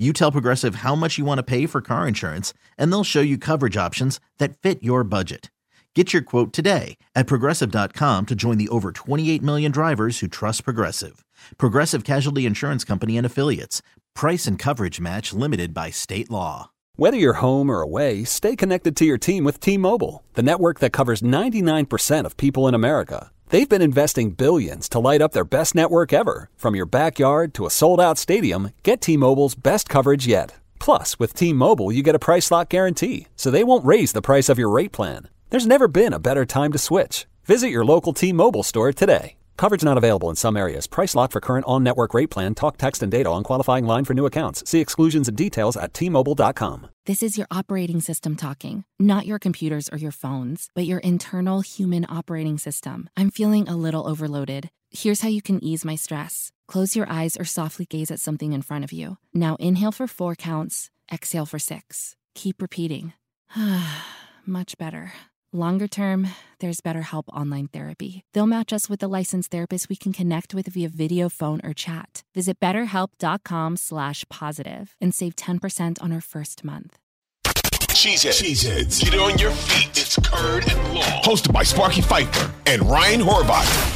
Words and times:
you 0.00 0.12
tell 0.12 0.32
Progressive 0.32 0.76
how 0.76 0.94
much 0.94 1.18
you 1.18 1.26
want 1.26 1.38
to 1.38 1.42
pay 1.42 1.66
for 1.66 1.82
car 1.82 2.08
insurance, 2.08 2.54
and 2.78 2.90
they'll 2.90 3.04
show 3.04 3.20
you 3.20 3.36
coverage 3.36 3.76
options 3.76 4.18
that 4.38 4.56
fit 4.58 4.82
your 4.82 5.04
budget. 5.04 5.50
Get 5.94 6.12
your 6.12 6.22
quote 6.22 6.52
today 6.52 6.96
at 7.14 7.26
progressive.com 7.26 8.26
to 8.26 8.34
join 8.36 8.58
the 8.58 8.68
over 8.68 8.92
28 8.92 9.42
million 9.42 9.72
drivers 9.72 10.20
who 10.20 10.28
trust 10.28 10.64
Progressive. 10.64 11.24
Progressive 11.58 12.04
Casualty 12.04 12.46
Insurance 12.46 12.84
Company 12.84 13.18
and 13.18 13.26
Affiliates. 13.26 13.82
Price 14.14 14.46
and 14.46 14.56
coverage 14.56 15.00
match 15.00 15.32
limited 15.32 15.74
by 15.74 15.90
state 15.90 16.30
law. 16.30 16.70
Whether 16.94 17.16
you're 17.16 17.34
home 17.34 17.68
or 17.68 17.80
away, 17.80 18.24
stay 18.24 18.54
connected 18.54 18.94
to 18.96 19.04
your 19.04 19.18
team 19.18 19.42
with 19.42 19.58
T 19.58 19.76
Mobile, 19.76 20.22
the 20.34 20.42
network 20.42 20.78
that 20.78 20.92
covers 20.92 21.22
99% 21.22 22.24
of 22.24 22.36
people 22.36 22.68
in 22.68 22.74
America. 22.74 23.32
They've 23.50 23.68
been 23.68 23.82
investing 23.82 24.30
billions 24.30 24.88
to 24.90 25.00
light 25.00 25.20
up 25.20 25.32
their 25.32 25.44
best 25.44 25.74
network 25.74 26.12
ever. 26.12 26.50
From 26.56 26.76
your 26.76 26.86
backyard 26.86 27.52
to 27.54 27.66
a 27.66 27.70
sold 27.70 28.00
out 28.00 28.16
stadium, 28.16 28.70
get 28.84 29.00
T 29.00 29.16
Mobile's 29.16 29.56
best 29.56 29.88
coverage 29.88 30.24
yet. 30.24 30.54
Plus, 30.78 31.18
with 31.18 31.34
T 31.34 31.52
Mobile, 31.52 31.90
you 31.90 32.04
get 32.04 32.14
a 32.14 32.20
price 32.20 32.52
lock 32.52 32.68
guarantee, 32.68 33.26
so 33.34 33.50
they 33.50 33.64
won't 33.64 33.84
raise 33.84 34.12
the 34.12 34.22
price 34.22 34.48
of 34.48 34.58
your 34.58 34.70
rate 34.70 34.92
plan. 34.92 35.28
There's 35.50 35.66
never 35.66 35.88
been 35.88 36.12
a 36.12 36.20
better 36.20 36.46
time 36.46 36.70
to 36.72 36.78
switch. 36.78 37.26
Visit 37.44 37.70
your 37.70 37.84
local 37.84 38.12
T 38.12 38.32
Mobile 38.32 38.62
store 38.62 38.92
today. 38.92 39.34
Coverage 39.60 39.84
not 39.84 39.98
available 39.98 40.30
in 40.30 40.36
some 40.36 40.56
areas. 40.56 40.86
Price 40.86 41.14
lock 41.14 41.32
for 41.32 41.40
current 41.40 41.66
on 41.68 41.84
network 41.84 42.14
rate 42.14 42.30
plan. 42.30 42.54
Talk, 42.54 42.78
text, 42.78 43.02
and 43.02 43.12
data 43.12 43.28
on 43.28 43.42
qualifying 43.42 43.84
line 43.84 44.06
for 44.06 44.14
new 44.14 44.24
accounts. 44.24 44.64
See 44.66 44.80
exclusions 44.80 45.28
and 45.28 45.36
details 45.36 45.76
at 45.76 45.92
tmobile.com. 45.92 46.86
This 47.04 47.22
is 47.22 47.36
your 47.36 47.46
operating 47.50 48.00
system 48.00 48.36
talking, 48.36 48.84
not 48.98 49.26
your 49.26 49.38
computers 49.38 49.90
or 49.92 49.98
your 49.98 50.12
phones, 50.12 50.70
but 50.74 50.86
your 50.86 51.00
internal 51.00 51.60
human 51.60 52.06
operating 52.08 52.56
system. 52.56 53.10
I'm 53.18 53.30
feeling 53.30 53.68
a 53.68 53.76
little 53.76 54.08
overloaded. 54.08 54.70
Here's 54.92 55.20
how 55.20 55.28
you 55.28 55.42
can 55.42 55.62
ease 55.62 55.84
my 55.84 55.94
stress 55.94 56.52
close 56.66 56.96
your 56.96 57.10
eyes 57.10 57.36
or 57.36 57.44
softly 57.44 57.84
gaze 57.84 58.10
at 58.10 58.20
something 58.20 58.54
in 58.54 58.62
front 58.62 58.84
of 58.84 58.92
you. 58.92 59.18
Now 59.34 59.56
inhale 59.56 59.92
for 59.92 60.06
four 60.06 60.36
counts, 60.36 60.90
exhale 61.12 61.44
for 61.44 61.58
six. 61.58 62.16
Keep 62.34 62.62
repeating. 62.62 63.12
Much 64.46 64.78
better. 64.78 65.12
Longer 65.52 65.88
term, 65.88 66.28
there's 66.60 66.80
BetterHelp 66.80 67.24
Online 67.32 67.66
Therapy. 67.66 68.22
They'll 68.32 68.46
match 68.46 68.72
us 68.72 68.88
with 68.88 69.02
a 69.02 69.08
licensed 69.08 69.50
therapist 69.50 69.88
we 69.88 69.96
can 69.96 70.12
connect 70.12 70.54
with 70.54 70.68
via 70.68 70.88
video, 70.88 71.28
phone, 71.28 71.60
or 71.64 71.74
chat. 71.74 72.22
Visit 72.36 72.60
betterhelp.com 72.60 73.76
slash 73.76 74.24
positive 74.30 74.94
and 75.00 75.12
save 75.12 75.34
10% 75.34 76.00
on 76.00 76.12
our 76.12 76.20
first 76.20 76.62
month. 76.62 76.98
Cheeseheads. 77.44 78.40
Cheeseheads. 78.40 79.02
Get 79.02 79.18
on 79.18 79.38
your 79.38 79.50
feet. 79.50 79.90
It's 79.98 80.16
Curd 80.22 80.70
and 80.70 80.94
Long. 80.94 81.22
Hosted 81.24 81.52
by 81.52 81.64
Sparky 81.64 82.00
Fifer 82.00 82.52
and 82.66 82.88
Ryan 82.88 83.20
Horvath. 83.20 83.89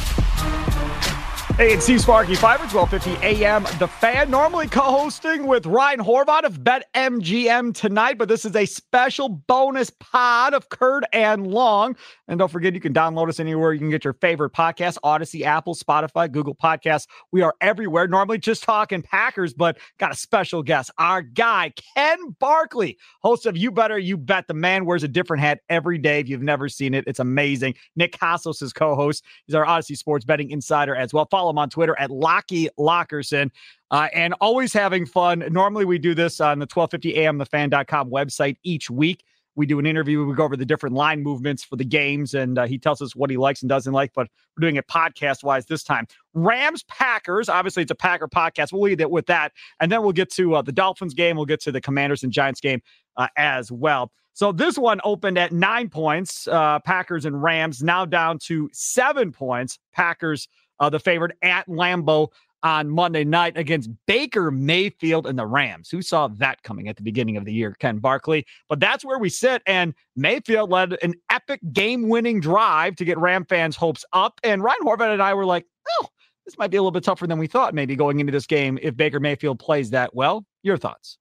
Hey, 1.57 1.71
it's 1.71 1.85
Steve 1.85 2.01
Sparky, 2.01 2.35
Fifer, 2.35 2.67
1250 2.67 3.25
AM. 3.25 3.63
The 3.79 3.87
fan 3.87 4.29
normally 4.29 4.67
co-hosting 4.67 5.47
with 5.47 5.65
Ryan 5.65 6.01
Horvath 6.01 6.43
of 6.43 6.59
BetMGM 6.59 7.73
tonight, 7.73 8.17
but 8.17 8.27
this 8.27 8.43
is 8.43 8.57
a 8.57 8.65
special 8.65 9.29
bonus 9.29 9.89
pod 9.89 10.53
of 10.53 10.67
Curd 10.67 11.05
and 11.13 11.47
Long. 11.47 11.95
And 12.27 12.37
don't 12.39 12.51
forget, 12.51 12.73
you 12.73 12.81
can 12.81 12.93
download 12.93 13.29
us 13.29 13.39
anywhere 13.39 13.71
you 13.71 13.79
can 13.79 13.89
get 13.89 14.03
your 14.03 14.15
favorite 14.15 14.51
podcast, 14.51 14.97
Audacy, 15.05 15.43
Apple, 15.43 15.75
Spotify, 15.75 16.29
Google 16.29 16.55
Podcasts. 16.55 17.07
We 17.31 17.41
are 17.41 17.55
everywhere. 17.61 18.05
Normally 18.09 18.37
just 18.37 18.63
talking 18.63 19.01
Packers, 19.01 19.53
but 19.53 19.77
got 19.97 20.11
a 20.11 20.15
special 20.17 20.61
guest. 20.61 20.91
Our 20.97 21.21
guy, 21.21 21.71
Ken 21.95 22.35
Barkley, 22.37 22.97
host 23.21 23.45
of 23.45 23.55
You 23.55 23.71
Better 23.71 23.97
You 23.97 24.17
Bet. 24.17 24.49
The 24.49 24.53
man 24.53 24.83
wears 24.85 25.03
a 25.03 25.07
different 25.07 25.41
hat 25.41 25.61
every 25.69 25.99
day. 25.99 26.19
If 26.19 26.27
you've 26.27 26.41
never 26.41 26.67
seen 26.67 26.93
it, 26.93 27.05
it's 27.07 27.19
amazing. 27.19 27.75
Nick 27.95 28.17
Kostos 28.17 28.61
is 28.61 28.73
co-host. 28.73 29.23
He's 29.45 29.55
our 29.55 29.65
Audacy 29.65 29.95
Sports 29.95 30.25
Betting 30.25 30.49
Insider 30.49 30.93
as 30.93 31.13
well. 31.13 31.25
Follow 31.31 31.44
follow 31.45 31.51
him 31.51 31.57
on 31.59 31.69
Twitter 31.69 31.95
at 31.99 32.09
Locky 32.09 32.69
Lockerson. 32.79 33.51
Uh, 33.91 34.07
and 34.13 34.33
always 34.41 34.73
having 34.73 35.05
fun. 35.05 35.43
Normally, 35.51 35.85
we 35.85 35.99
do 35.99 36.15
this 36.15 36.41
on 36.41 36.59
the 36.59 36.67
1250 36.71 37.17
AM, 37.17 37.39
thefan.com 37.39 38.09
website 38.09 38.57
each 38.63 38.89
week. 38.89 39.23
We 39.57 39.65
do 39.65 39.79
an 39.79 39.85
interview. 39.85 40.25
We 40.25 40.33
go 40.33 40.43
over 40.43 40.57
the 40.57 40.65
different 40.65 40.95
line 40.95 41.21
movements 41.21 41.63
for 41.63 41.77
the 41.77 41.85
games, 41.85 42.33
and 42.33 42.57
uh, 42.57 42.65
he 42.65 42.77
tells 42.77 43.01
us 43.01 43.15
what 43.15 43.29
he 43.29 43.37
likes 43.37 43.61
and 43.61 43.69
doesn't 43.69 43.93
like. 43.93 44.11
But 44.13 44.27
we're 44.57 44.61
doing 44.61 44.75
it 44.75 44.87
podcast 44.87 45.43
wise 45.43 45.65
this 45.65 45.81
time. 45.81 46.07
Rams 46.33 46.83
Packers. 46.83 47.47
Obviously, 47.47 47.83
it's 47.83 47.91
a 47.91 47.95
Packer 47.95 48.27
podcast. 48.27 48.73
We'll 48.73 48.81
lead 48.81 48.99
it 48.99 49.09
with 49.09 49.27
that, 49.27 49.53
and 49.79 49.89
then 49.89 50.01
we'll 50.01 50.11
get 50.11 50.29
to 50.31 50.55
uh, 50.55 50.61
the 50.61 50.73
Dolphins 50.73 51.13
game. 51.13 51.37
We'll 51.37 51.45
get 51.45 51.61
to 51.61 51.71
the 51.71 51.79
Commanders 51.79 52.23
and 52.23 52.33
Giants 52.33 52.59
game 52.59 52.81
uh, 53.15 53.27
as 53.37 53.71
well. 53.71 54.11
So 54.33 54.51
this 54.51 54.77
one 54.77 54.99
opened 55.05 55.37
at 55.37 55.53
nine 55.53 55.87
points. 55.87 56.49
Uh, 56.49 56.79
Packers 56.79 57.23
and 57.23 57.41
Rams 57.41 57.81
now 57.81 58.03
down 58.03 58.39
to 58.39 58.69
seven 58.73 59.31
points. 59.31 59.79
Packers 59.93 60.49
uh, 60.79 60.89
the 60.89 60.99
favorite 60.99 61.37
at 61.41 61.67
Lambeau 61.67 62.29
on 62.63 62.89
Monday 62.89 63.23
night 63.23 63.55
against 63.57 63.91
Baker 64.07 64.49
Mayfield 64.49 65.27
and 65.27 65.37
the 65.37 65.45
Rams. 65.45 65.89
Who 65.89 66.01
saw 66.01 66.27
that 66.29 66.63
coming 66.63 66.87
at 66.87 66.95
the 66.95 67.03
beginning 67.03 67.37
of 67.37 67.45
the 67.45 67.53
year, 67.53 67.75
Ken 67.79 67.99
Barkley? 67.99 68.45
But 68.67 68.79
that's 68.79 69.05
where 69.05 69.19
we 69.19 69.29
sit. 69.29 69.61
And 69.67 69.93
Mayfield 70.15 70.71
led 70.71 70.97
an 71.03 71.13
epic 71.29 71.59
game 71.73 72.09
winning 72.09 72.39
drive 72.39 72.95
to 72.95 73.05
get 73.05 73.19
Ram 73.19 73.45
fans' 73.45 73.75
hopes 73.75 74.03
up. 74.13 74.41
And 74.43 74.63
Ryan 74.63 74.79
Horvath 74.83 75.13
and 75.13 75.21
I 75.21 75.35
were 75.35 75.45
like, 75.45 75.65
oh, 76.01 76.07
this 76.45 76.57
might 76.57 76.71
be 76.71 76.77
a 76.77 76.81
little 76.81 76.91
bit 76.91 77.03
tougher 77.03 77.27
than 77.27 77.37
we 77.37 77.47
thought, 77.47 77.75
maybe 77.75 77.95
going 77.95 78.19
into 78.19 78.31
this 78.31 78.47
game 78.47 78.79
if 78.81 78.97
Baker 78.97 79.19
Mayfield 79.19 79.59
plays 79.59 79.91
that 79.91 80.15
well. 80.15 80.45
Your 80.63 80.77
thoughts? 80.77 81.19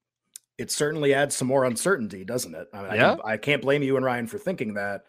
It 0.57 0.71
certainly 0.71 1.13
adds 1.13 1.37
some 1.37 1.49
more 1.49 1.65
uncertainty, 1.65 2.25
doesn't 2.25 2.55
it? 2.55 2.69
I 2.73 2.83
mean, 2.83 2.95
yeah. 2.95 3.13
I, 3.13 3.17
can, 3.17 3.21
I 3.25 3.37
can't 3.37 3.63
blame 3.63 3.83
you 3.83 3.97
and 3.97 4.05
Ryan 4.05 4.27
for 4.27 4.39
thinking 4.39 4.75
that 4.75 5.05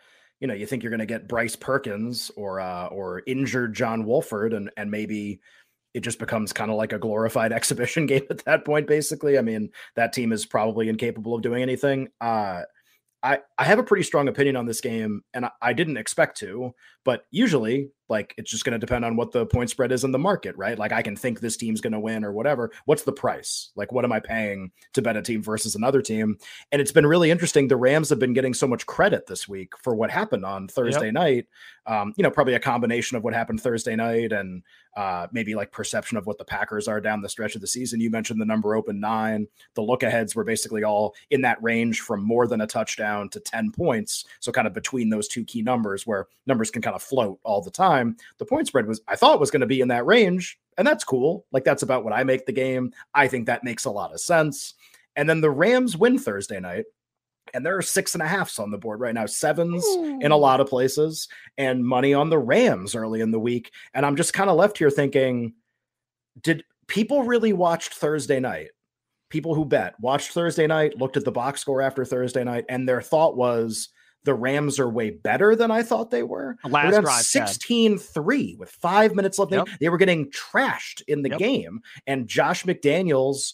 you 0.46 0.48
know, 0.48 0.54
you 0.54 0.68
think 0.68 0.84
you're 0.84 0.92
going 0.92 1.00
to 1.00 1.08
get 1.08 1.28
Bryce 1.28 1.56
Perkins 1.56 2.30
or 2.36 2.60
uh, 2.60 2.86
or 2.90 3.24
injured 3.26 3.74
John 3.74 4.06
Wolford, 4.06 4.54
and 4.54 4.70
and 4.78 4.92
maybe 4.92 5.40
it 5.96 6.02
just 6.02 6.20
becomes 6.20 6.54
kind 6.54 6.70
of 6.70 6.78
like 6.78 6.94
a 6.94 7.00
glorified 7.00 7.52
exhibition 7.52 8.06
game 8.06 8.28
at 8.30 8.46
that 8.46 8.64
point. 8.64 8.86
Basically, 8.86 9.40
I 9.40 9.42
mean, 9.42 9.72
that 9.96 10.14
team 10.14 10.32
is 10.32 10.46
probably 10.46 10.88
incapable 10.88 11.34
of 11.34 11.42
doing 11.42 11.64
anything. 11.64 12.10
Uh, 12.22 12.62
I 13.24 13.40
I 13.58 13.64
have 13.64 13.80
a 13.80 13.84
pretty 13.84 14.04
strong 14.04 14.28
opinion 14.28 14.56
on 14.56 14.68
this 14.68 14.82
game, 14.82 15.24
and 15.34 15.46
I, 15.46 15.50
I 15.64 15.74
didn't 15.74 15.98
expect 15.98 16.38
to, 16.42 16.76
but 17.04 17.26
usually 17.32 17.90
like 18.08 18.34
it's 18.38 18.52
just 18.52 18.66
going 18.66 18.80
to 18.80 18.86
depend 18.86 19.04
on 19.04 19.16
what 19.16 19.32
the 19.32 19.46
point 19.46 19.70
spread 19.70 19.92
is 19.92 20.04
in 20.04 20.12
the 20.12 20.20
market, 20.20 20.56
right? 20.58 20.78
Like 20.78 20.92
I 20.92 21.02
can 21.02 21.16
think 21.16 21.40
this 21.40 21.58
team's 21.58 21.82
going 21.82 21.94
to 21.94 22.00
win 22.00 22.24
or 22.24 22.32
whatever. 22.32 22.72
What's 22.86 23.04
the 23.04 23.12
price? 23.12 23.72
Like 23.76 23.92
what 23.92 24.06
am 24.06 24.12
I 24.12 24.20
paying 24.20 24.72
to 24.94 25.02
bet 25.02 25.18
a 25.18 25.22
team 25.22 25.42
versus 25.42 25.76
another 25.76 26.02
team? 26.02 26.38
And 26.72 26.82
it's 26.82 26.92
been 26.92 27.08
really 27.08 27.32
interesting. 27.32 27.68
The 27.68 27.78
Rams 27.78 28.10
have 28.10 28.20
been 28.20 28.34
getting 28.34 28.54
so 28.54 28.68
much 28.68 28.86
credit 28.86 29.26
this 29.28 29.48
week 29.48 29.74
for 29.82 29.96
what 29.96 30.12
happened 30.12 30.46
on 30.46 30.68
Thursday 30.68 31.06
yep. 31.06 31.14
night. 31.14 31.48
Um, 31.88 32.14
you 32.16 32.24
know, 32.24 32.32
probably 32.32 32.56
a 32.56 32.60
combination 32.60 33.18
of 33.18 33.24
what 33.24 33.34
happened 33.34 33.62
Thursday 33.62 33.96
night 33.96 34.32
and 34.32 34.64
uh, 34.96 35.28
maybe 35.32 35.56
like 35.56 35.72
perception 35.72 36.18
of 36.18 36.26
what 36.26 36.38
the 36.38 36.46
Packers 36.46 36.88
are 36.88 37.02
down 37.02 37.22
the 37.22 37.30
stretch 37.30 37.56
of 37.56 37.62
the 37.62 37.68
season. 37.68 38.00
You 38.00 38.10
mentioned 38.10 38.40
the 38.40 38.46
number 38.46 38.76
open 38.76 39.00
nine. 39.00 39.48
The 39.74 39.82
look 39.82 40.04
aheads 40.04 40.36
were 40.36 40.44
basically 40.44 40.84
all 40.84 41.16
in 41.30 41.42
that 41.42 41.62
range 41.62 42.02
from 42.02 42.24
more 42.24 42.48
than 42.48 42.62
a 42.62 42.68
touchdown 42.68 43.30
to 43.30 43.40
10 43.40 43.72
points. 43.72 44.26
So 44.40 44.52
kind 44.52 44.68
of 44.68 44.74
between 44.74 45.10
those 45.10 45.28
two 45.28 45.44
key 45.44 45.62
numbers 45.62 46.08
where 46.08 46.28
numbers 46.48 46.72
can 46.72 46.82
kind 46.82 46.96
of 46.96 47.04
float 47.04 47.40
all 47.44 47.62
the 47.62 47.72
time 47.72 47.95
time, 47.96 48.18
the 48.38 48.46
point 48.46 48.68
spread 48.68 48.88
was 48.88 49.02
I 49.08 49.16
thought 49.16 49.40
was 49.40 49.52
going 49.52 49.62
to 49.62 49.68
be 49.68 49.82
in 49.82 49.88
that 49.90 50.06
range, 50.06 50.60
and 50.78 50.88
that's 50.88 51.04
cool. 51.04 51.46
Like 51.52 51.64
that's 51.64 51.84
about 51.84 52.04
what 52.04 52.14
I 52.14 52.24
make 52.24 52.46
the 52.46 52.52
game. 52.52 52.92
I 53.14 53.28
think 53.28 53.46
that 53.46 53.64
makes 53.64 53.86
a 53.86 53.92
lot 53.92 54.14
of 54.14 54.20
sense. 54.20 54.74
And 55.16 55.30
then 55.30 55.42
the 55.42 55.52
Rams 55.52 55.98
win 55.98 56.20
Thursday 56.20 56.60
night. 56.60 56.86
And 57.54 57.66
there 57.66 57.78
are 57.78 57.82
six 57.82 58.16
and 58.16 58.24
a 58.24 58.28
halfs 58.28 58.60
on 58.60 58.72
the 58.72 58.78
board 58.78 59.00
right 59.00 59.14
now, 59.14 59.28
sevens 59.28 59.86
Ooh. 59.86 60.20
in 60.20 60.32
a 60.32 60.38
lot 60.38 60.60
of 60.60 60.68
places, 60.68 61.30
and 61.58 61.86
money 61.86 62.14
on 62.14 62.30
the 62.30 62.40
Rams 62.40 62.96
early 62.96 63.22
in 63.22 63.32
the 63.32 63.40
week. 63.40 63.72
And 63.94 64.06
I'm 64.06 64.16
just 64.16 64.34
kind 64.34 64.50
of 64.50 64.58
left 64.58 64.78
here 64.78 64.90
thinking, 64.90 65.54
did 66.42 66.64
people 66.88 67.24
really 67.24 67.54
watched 67.54 67.94
Thursday 67.94 68.40
night? 68.40 68.70
People 69.30 69.54
who 69.54 69.64
bet 69.64 69.94
watched 70.02 70.32
Thursday 70.32 70.68
night, 70.68 70.98
looked 70.98 71.18
at 71.18 71.24
the 71.24 71.32
box 71.32 71.62
score 71.62 71.82
after 71.82 72.04
Thursday 72.04 72.44
night, 72.44 72.66
and 72.68 72.90
their 72.90 73.02
thought 73.02 73.38
was 73.38 73.90
the 74.26 74.34
Rams 74.34 74.80
are 74.80 74.90
way 74.90 75.12
better 75.12 75.56
than 75.56 75.72
I 75.72 75.84
thought 75.84 76.12
they 76.12 76.24
were. 76.24 76.58
Last 76.66 76.92
they 76.92 76.98
were 76.98 77.04
drive, 77.04 77.24
16 77.24 77.98
3 78.00 78.56
with 78.60 78.70
five 78.70 79.16
minutes 79.16 79.40
left. 79.40 79.52
Yep. 79.52 79.70
They 79.80 79.90
were 79.90 79.98
getting 79.98 80.30
trashed 80.32 81.02
in 81.08 81.22
the 81.22 81.30
yep. 81.30 81.40
game. 81.40 81.82
And 82.08 82.28
Josh 82.28 82.64
McDaniels, 82.66 83.54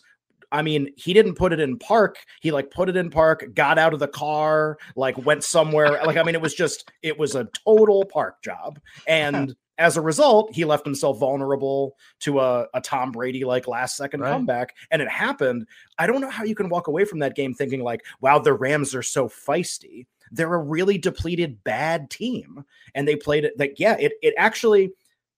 I 0.51 0.61
mean, 0.61 0.89
he 0.95 1.13
didn't 1.13 1.35
put 1.35 1.53
it 1.53 1.59
in 1.59 1.77
park. 1.77 2.17
He 2.39 2.51
like 2.51 2.71
put 2.71 2.89
it 2.89 2.95
in 2.95 3.09
park, 3.09 3.45
got 3.53 3.77
out 3.77 3.93
of 3.93 3.99
the 3.99 4.07
car, 4.07 4.77
like 4.95 5.17
went 5.25 5.43
somewhere. 5.43 6.01
like, 6.05 6.17
I 6.17 6.23
mean, 6.23 6.35
it 6.35 6.41
was 6.41 6.55
just, 6.55 6.89
it 7.03 7.19
was 7.19 7.35
a 7.35 7.49
total 7.65 8.05
park 8.05 8.41
job. 8.41 8.79
And 9.07 9.55
as 9.77 9.97
a 9.97 10.01
result, 10.01 10.53
he 10.53 10.63
left 10.63 10.85
himself 10.85 11.19
vulnerable 11.19 11.97
to 12.21 12.39
a, 12.39 12.67
a 12.73 12.79
Tom 12.79 13.11
Brady 13.11 13.43
like 13.43 13.67
last 13.67 13.97
second 13.97 14.21
right. 14.21 14.31
comeback. 14.31 14.75
And 14.89 15.01
it 15.01 15.09
happened. 15.09 15.67
I 15.97 16.07
don't 16.07 16.21
know 16.21 16.29
how 16.29 16.43
you 16.43 16.55
can 16.55 16.69
walk 16.69 16.87
away 16.87 17.03
from 17.03 17.19
that 17.19 17.35
game 17.35 17.53
thinking, 17.53 17.83
like, 17.83 18.05
wow, 18.21 18.39
the 18.39 18.53
Rams 18.53 18.95
are 18.95 19.03
so 19.03 19.27
feisty. 19.27 20.05
They're 20.31 20.53
a 20.53 20.61
really 20.61 20.97
depleted, 20.97 21.63
bad 21.63 22.09
team. 22.09 22.63
And 22.95 23.07
they 23.07 23.15
played 23.15 23.45
it 23.45 23.53
like, 23.59 23.75
yeah, 23.77 23.97
it, 23.99 24.13
it 24.21 24.33
actually 24.37 24.91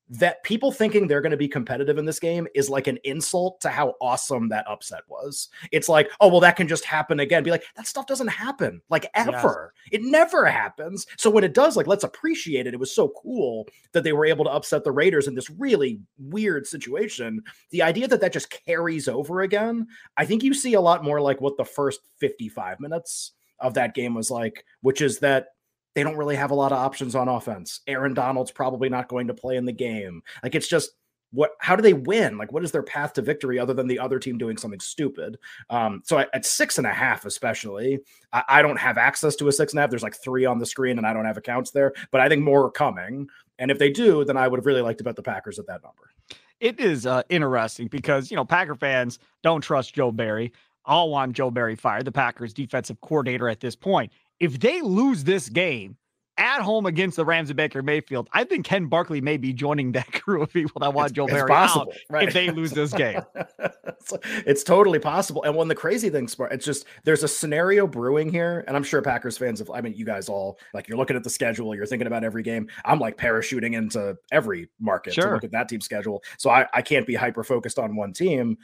that 0.10 0.44
people 0.44 0.72
thinking 0.72 1.08
they're 1.08 1.22
going 1.22 1.32
to 1.32 1.38
be 1.38 1.48
competitive 1.48 1.98
in 1.98 2.06
this 2.06 2.20
game 2.20 2.48
is 2.54 2.70
like 2.70 2.88
an 2.88 3.00
insult 3.04 3.60
to 3.62 3.70
how 3.70 3.96
awesome 4.02 4.50
that 4.50 4.68
upset 4.68 5.02
was. 5.08 5.50
It's 5.72 5.90
like, 5.90 6.10
oh, 6.20 6.28
well, 6.28 6.42
that 6.42 6.56
can 6.56 6.68
just 6.68 6.86
happen 6.86 7.20
again. 7.20 7.44
Be 7.44 7.52
like, 7.52 7.64
that 7.76 7.88
stuff 7.88 8.06
doesn't 8.06 8.28
happen 8.28 8.82
like 8.90 9.10
ever. 9.16 9.74
Yes. 9.92 10.02
It 10.02 10.02
never 10.04 10.46
happens. 10.46 11.08
So 11.18 11.30
when 11.30 11.44
it 11.44 11.54
does, 11.54 11.78
like, 11.78 11.88
let's 11.88 12.04
appreciate 12.04 12.68
it. 12.68 12.74
It 12.74 12.80
was 12.80 12.94
so 12.94 13.14
cool 13.22 13.68
that 13.94 14.04
they 14.04 14.14
were 14.14 14.26
able 14.26 14.46
to 14.46 14.52
upset 14.52 14.84
the 14.84 14.92
Raiders 14.92 15.28
in 15.28 15.36
this 15.36 15.50
really 15.50 16.00
weird 16.20 16.68
situation. 16.68 17.42
The 17.72 17.82
idea 17.82 18.08
that 18.08 18.22
that 18.22 18.34
just 18.34 18.52
carries 18.66 19.08
over 19.08 19.42
again, 19.42 19.88
I 20.18 20.26
think 20.26 20.44
you 20.44 20.54
see 20.54 20.74
a 20.74 20.82
lot 20.82 21.04
more 21.04 21.22
like 21.22 21.42
what 21.42 21.58
the 21.58 21.66
first 21.66 22.02
55 22.20 22.80
minutes 22.80 23.32
of 23.60 23.76
that 23.76 23.94
game 23.94 24.14
was 24.14 24.32
like, 24.32 24.66
which 24.82 25.02
is 25.02 25.20
that 25.20 25.48
they 25.96 26.04
don't 26.04 26.18
really 26.18 26.36
have 26.36 26.52
a 26.52 26.56
lot 26.56 26.72
of 26.72 26.80
options 26.80 27.16
on 27.16 27.28
offense. 27.28 27.82
Aaron 27.88 28.14
Donald's 28.14 28.52
probably 28.52 28.90
not 28.90 29.08
going 29.08 29.28
to 29.28 29.34
play 29.34 29.58
in 29.58 29.66
the 29.66 29.72
game. 29.72 30.24
Like 30.42 30.56
it's 30.56 30.68
just 30.68 30.92
what 31.34 31.52
how 31.60 31.76
do 31.76 31.82
they 31.82 31.94
win? 31.94 32.38
Like 32.38 32.52
what 32.52 32.64
is 32.64 32.72
their 32.72 32.84
path 32.84 33.14
to 33.14 33.22
victory 33.22 33.60
other 33.60 33.74
than 33.74 33.88
the 33.88 34.00
other 34.00 34.20
team 34.20 34.38
doing 34.38 34.58
something 34.58 34.80
stupid? 34.80 35.38
Um, 35.70 36.02
so 36.06 36.20
at, 36.20 36.30
at 36.34 36.46
six 36.46 36.78
and 36.78 36.88
a 36.88 36.94
half, 36.94 37.26
especially, 37.26 38.00
I, 38.32 38.44
I, 38.48 38.62
don't 38.62 38.80
have 38.80 38.98
access 38.98 39.36
to 39.38 39.48
a 39.48 39.52
six 39.52 39.74
and 39.74 39.80
a 39.80 39.82
half. 39.82 39.90
There's 39.90 40.04
like 40.04 40.16
three 40.16 40.46
on 40.46 40.60
the 40.60 40.66
screen, 40.66 41.00
and 41.00 41.08
I 41.08 41.14
don't 41.14 41.26
have 41.26 41.38
accounts 41.38 41.72
there. 41.72 41.94
But 42.12 42.22
I 42.22 42.30
think 42.30 42.44
more 42.44 42.66
are 42.66 42.72
coming. 42.72 43.28
And 43.58 43.72
if 43.72 43.80
they 43.80 43.90
do, 43.90 44.24
then 44.24 44.38
I 44.38 44.48
would 44.48 44.60
have 44.60 44.66
really 44.66 44.82
liked 44.82 45.00
to 45.00 45.04
bet 45.04 45.16
the 45.16 45.24
Packers 45.24 45.58
at 45.58 45.66
that 45.68 45.82
number. 45.84 46.12
It 46.60 46.80
is 46.80 47.06
uh, 47.06 47.24
interesting 47.30 47.88
because 47.88 48.30
you 48.30 48.38
know 48.38 48.46
Packer 48.46 48.76
fans 48.76 49.20
don't 49.42 49.62
trust 49.62 49.96
Joe 49.96 50.12
Barry. 50.12 50.54
All 50.86 51.10
want 51.10 51.34
Joe 51.34 51.52
Barry 51.52 51.76
fired, 51.76 52.06
the 52.06 52.12
Packers 52.12 52.54
defensive 52.54 53.00
coordinator 53.02 53.48
at 53.48 53.60
this 53.60 53.76
point 53.76 54.12
if 54.40 54.60
they 54.60 54.82
lose 54.82 55.24
this 55.24 55.50
game 55.50 55.98
at 56.38 56.62
home 56.62 56.88
against 56.88 57.16
the 57.16 57.24
Rams 57.24 57.50
of 57.50 57.56
Baker 57.56 57.84
Mayfield, 57.84 58.28
I 58.34 58.44
think 58.44 58.66
Ken 58.66 58.88
Barkley 58.88 59.22
may 59.22 59.38
be 59.38 59.54
joining 59.54 59.92
that 59.92 60.12
crew 60.22 60.42
of 60.42 60.52
people 60.52 60.80
that 60.80 60.94
want 60.94 61.12
it's, 61.12 61.16
Joe 61.16 61.28
Barry 61.28 61.48
possible, 61.48 61.94
out 61.94 61.98
right. 62.10 62.28
if 62.28 62.34
they 62.34 62.50
lose 62.50 62.72
this 62.72 62.92
game. 62.92 63.22
it's, 63.36 64.14
it's, 64.24 64.64
totally 64.64 64.98
possible. 64.98 65.44
And 65.44 65.56
one 65.56 65.66
of 65.66 65.70
the 65.70 65.76
crazy 65.76 66.10
things, 66.10 66.36
it's 66.52 66.66
just 66.66 66.86
there's 67.04 67.24
a 67.24 67.28
scenario 67.28 67.86
brewing 67.86 68.30
here, 68.32 68.64
and 68.68 68.76
I'm 68.76 68.84
sure 68.84 69.02
Packers 69.02 69.38
fans 69.38 69.60
have. 69.60 69.70
I 69.70 69.82
mean, 69.82 69.94
you 69.94 70.06
guys 70.06 70.28
all 70.28 70.58
like 70.74 70.88
you're 70.88 70.98
looking 70.98 71.16
at 71.16 71.24
the 71.24 71.30
schedule, 71.30 71.76
you're 71.76 71.86
thinking 71.86 72.08
about 72.08 72.24
every 72.24 72.44
game. 72.44 72.68
I'm 72.84 73.00
like 73.00 73.16
parachuting 73.16 73.76
into 73.76 74.18
every 74.32 74.70
market 74.80 75.14
sure. 75.14 75.28
to 75.28 75.34
look 75.34 75.44
at 75.44 75.52
that 75.52 75.70
team 75.70 75.82
schedule, 75.82 76.24
so 76.38 76.50
I, 76.50 76.66
I 76.74 76.82
can't 76.82 77.06
be 77.06 77.14
hyper 77.14 77.44
focused 77.44 77.78
on 77.78 77.96
one 77.96 78.12
team 78.12 78.58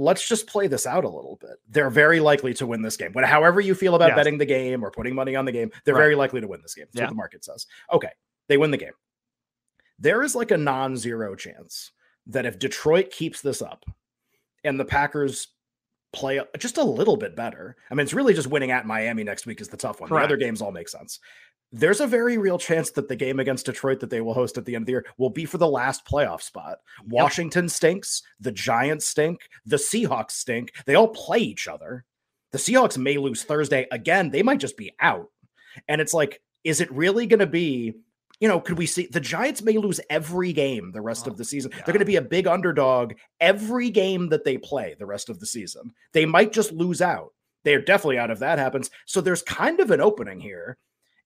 let's 0.00 0.26
just 0.26 0.46
play 0.46 0.66
this 0.66 0.86
out 0.86 1.04
a 1.04 1.08
little 1.08 1.36
bit. 1.40 1.58
They're 1.68 1.90
very 1.90 2.20
likely 2.20 2.54
to 2.54 2.66
win 2.66 2.80
this 2.80 2.96
game. 2.96 3.12
But 3.12 3.26
however 3.26 3.60
you 3.60 3.74
feel 3.74 3.94
about 3.94 4.08
yes. 4.08 4.16
betting 4.16 4.38
the 4.38 4.46
game 4.46 4.82
or 4.82 4.90
putting 4.90 5.14
money 5.14 5.36
on 5.36 5.44
the 5.44 5.52
game, 5.52 5.70
they're 5.84 5.94
right. 5.94 6.00
very 6.00 6.14
likely 6.14 6.40
to 6.40 6.48
win 6.48 6.62
this 6.62 6.74
game. 6.74 6.86
That's 6.86 6.96
yeah. 6.96 7.04
what 7.04 7.10
the 7.10 7.16
market 7.16 7.44
says. 7.44 7.66
Okay, 7.92 8.10
they 8.48 8.56
win 8.56 8.70
the 8.70 8.78
game. 8.78 8.94
There 9.98 10.22
is 10.22 10.34
like 10.34 10.52
a 10.52 10.56
non-zero 10.56 11.34
chance 11.34 11.92
that 12.26 12.46
if 12.46 12.58
Detroit 12.58 13.10
keeps 13.10 13.42
this 13.42 13.60
up 13.60 13.84
and 14.64 14.80
the 14.80 14.84
Packers 14.86 15.48
play 16.12 16.40
just 16.58 16.78
a 16.78 16.82
little 16.82 17.16
bit 17.16 17.36
better. 17.36 17.76
I 17.90 17.94
mean, 17.94 18.04
it's 18.04 18.14
really 18.14 18.34
just 18.34 18.48
winning 18.48 18.70
at 18.70 18.86
Miami 18.86 19.22
next 19.22 19.46
week 19.46 19.60
is 19.60 19.68
the 19.68 19.76
tough 19.76 20.00
one. 20.00 20.08
Correct. 20.08 20.22
The 20.22 20.34
other 20.34 20.36
games 20.36 20.60
all 20.60 20.72
make 20.72 20.88
sense 20.88 21.20
there's 21.72 22.00
a 22.00 22.06
very 22.06 22.36
real 22.36 22.58
chance 22.58 22.90
that 22.92 23.08
the 23.08 23.16
game 23.16 23.38
against 23.38 23.66
Detroit 23.66 24.00
that 24.00 24.10
they 24.10 24.20
will 24.20 24.34
host 24.34 24.58
at 24.58 24.64
the 24.64 24.74
end 24.74 24.82
of 24.82 24.86
the 24.86 24.92
year 24.92 25.06
will 25.18 25.30
be 25.30 25.44
for 25.44 25.58
the 25.58 25.68
last 25.68 26.04
playoff 26.04 26.42
spot. 26.42 26.78
Yep. 27.02 27.12
Washington 27.12 27.68
stinks, 27.68 28.22
the 28.40 28.52
Giants 28.52 29.06
stink, 29.06 29.48
the 29.64 29.76
Seahawks 29.76 30.32
stink. 30.32 30.72
They 30.86 30.94
all 30.94 31.08
play 31.08 31.38
each 31.38 31.68
other. 31.68 32.04
The 32.52 32.58
Seahawks 32.58 32.98
may 32.98 33.16
lose 33.18 33.44
Thursday 33.44 33.86
again. 33.92 34.30
They 34.30 34.42
might 34.42 34.58
just 34.58 34.76
be 34.76 34.92
out. 35.00 35.28
And 35.88 36.00
it's 36.00 36.14
like, 36.14 36.40
is 36.64 36.80
it 36.80 36.90
really 36.92 37.26
going 37.26 37.40
to 37.40 37.46
be, 37.46 37.94
you 38.40 38.48
know, 38.48 38.60
could 38.60 38.76
we 38.76 38.86
see 38.86 39.06
the 39.06 39.20
Giants 39.20 39.62
may 39.62 39.78
lose 39.78 40.00
every 40.10 40.52
game 40.52 40.90
the 40.90 41.00
rest 41.00 41.28
oh, 41.28 41.30
of 41.30 41.36
the 41.36 41.44
season? 41.44 41.70
They're 41.70 41.94
going 41.94 42.00
to 42.00 42.04
be 42.04 42.16
a 42.16 42.22
big 42.22 42.48
underdog 42.48 43.14
every 43.40 43.90
game 43.90 44.28
that 44.30 44.44
they 44.44 44.58
play 44.58 44.96
the 44.98 45.06
rest 45.06 45.28
of 45.28 45.38
the 45.38 45.46
season. 45.46 45.92
They 46.12 46.26
might 46.26 46.52
just 46.52 46.72
lose 46.72 47.00
out. 47.00 47.32
They're 47.62 47.82
definitely 47.82 48.18
out 48.18 48.30
if 48.30 48.40
that 48.40 48.58
happens. 48.58 48.90
So 49.06 49.20
there's 49.20 49.42
kind 49.42 49.78
of 49.78 49.92
an 49.92 50.00
opening 50.00 50.40
here 50.40 50.78